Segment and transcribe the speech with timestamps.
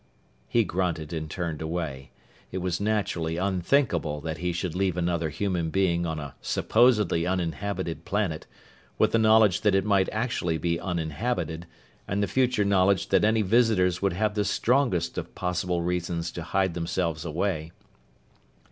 [0.47, 2.09] He grunted and turned away.
[2.51, 8.03] It was naturally unthinkable that he should leave another human being on a supposedly uninhabited
[8.03, 8.47] planet,
[8.97, 11.67] with the knowledge that it might actually be uninhabited,
[12.07, 16.41] and the future knowledge that any visitors would have the strongest of possible reasons to
[16.41, 17.71] hide themselves away.